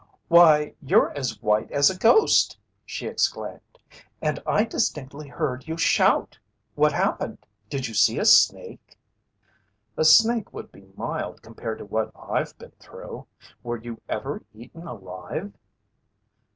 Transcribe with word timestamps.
"Why, 0.29 0.73
you're 0.81 1.11
as 1.15 1.39
white 1.43 1.69
as 1.71 1.91
a 1.91 1.95
ghost!" 1.95 2.57
she 2.87 3.05
exclaimed. 3.05 3.77
"And 4.19 4.39
I 4.47 4.63
distinctly 4.63 5.27
heard 5.27 5.67
you 5.67 5.77
shout! 5.77 6.39
What 6.73 6.91
happened? 6.91 7.45
Did 7.69 7.87
you 7.87 7.93
see 7.93 8.17
a 8.17 8.25
snake?" 8.25 8.97
"A 9.95 10.03
snake 10.03 10.51
would 10.53 10.71
be 10.71 10.91
mild 10.97 11.43
compared 11.43 11.77
to 11.77 11.85
what 11.85 12.11
I've 12.15 12.57
been 12.57 12.73
through. 12.79 13.27
Were 13.61 13.77
you 13.77 14.01
ever 14.09 14.41
eaten 14.55 14.87
alive?" 14.87 15.53